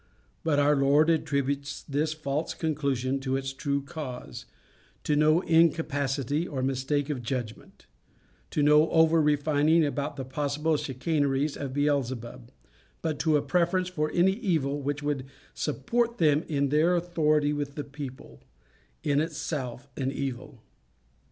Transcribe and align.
But 0.43 0.57
our 0.57 0.75
Lord 0.75 1.11
attributes 1.11 1.83
this 1.83 2.11
false 2.11 2.55
conclusion 2.55 3.19
to 3.19 3.35
its 3.35 3.53
true 3.53 3.83
cause 3.83 4.47
to 5.03 5.15
no 5.15 5.41
incapacity 5.41 6.47
or 6.47 6.63
mistake 6.63 7.11
of 7.11 7.21
judgement; 7.21 7.85
to 8.49 8.63
no 8.63 8.89
over 8.89 9.21
refining 9.21 9.85
about 9.85 10.15
the 10.15 10.25
possible 10.25 10.75
chicaneries 10.75 11.55
of 11.55 11.73
Beelzebub; 11.75 12.51
but 13.03 13.19
to 13.19 13.37
a 13.37 13.43
preference 13.43 13.89
for 13.89 14.09
any 14.11 14.33
evil 14.33 14.81
which 14.81 15.03
would 15.03 15.27
support 15.53 16.17
them 16.17 16.45
in 16.47 16.69
their 16.69 16.95
authority 16.95 17.53
with 17.53 17.75
the 17.75 17.83
people 17.83 18.41
in 19.03 19.21
itself 19.21 19.87
an 19.97 20.11
evil. 20.11 20.63